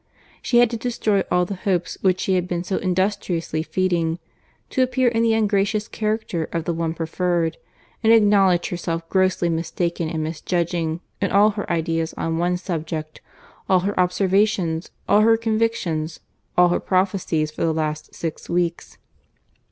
—She 0.41 0.57
had 0.57 0.71
to 0.71 0.77
destroy 0.77 1.23
all 1.29 1.45
the 1.45 1.53
hopes 1.53 1.95
which 2.01 2.21
she 2.21 2.33
had 2.33 2.47
been 2.47 2.63
so 2.63 2.77
industriously 2.77 3.61
feeding—to 3.61 4.81
appear 4.81 5.09
in 5.09 5.21
the 5.21 5.35
ungracious 5.35 5.87
character 5.87 6.45
of 6.51 6.63
the 6.65 6.73
one 6.73 6.95
preferred—and 6.95 8.11
acknowledge 8.11 8.69
herself 8.69 9.07
grossly 9.09 9.47
mistaken 9.47 10.09
and 10.09 10.23
mis 10.23 10.41
judging 10.41 11.01
in 11.21 11.31
all 11.31 11.51
her 11.51 11.69
ideas 11.71 12.15
on 12.15 12.39
one 12.39 12.57
subject, 12.57 13.21
all 13.69 13.81
her 13.81 13.99
observations, 13.99 14.89
all 15.07 15.21
her 15.21 15.37
convictions, 15.37 16.19
all 16.57 16.69
her 16.69 16.79
prophecies 16.79 17.51
for 17.51 17.61
the 17.61 17.71
last 17.71 18.15
six 18.15 18.49
weeks. 18.49 18.97